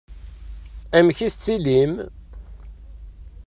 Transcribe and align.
Amek 0.97 1.17
i 1.25 1.29
tettilim? 1.33 1.93